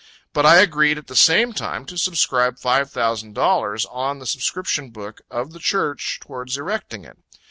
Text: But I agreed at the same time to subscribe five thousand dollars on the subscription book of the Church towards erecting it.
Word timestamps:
But 0.33 0.47
I 0.47 0.55
agreed 0.55 0.97
at 0.97 1.05
the 1.05 1.15
same 1.15 1.53
time 1.53 1.85
to 1.85 1.95
subscribe 1.95 2.57
five 2.57 2.89
thousand 2.89 3.33
dollars 3.35 3.85
on 3.85 4.17
the 4.17 4.25
subscription 4.25 4.89
book 4.89 5.21
of 5.29 5.51
the 5.53 5.59
Church 5.59 6.17
towards 6.19 6.57
erecting 6.57 7.05
it. 7.05 7.19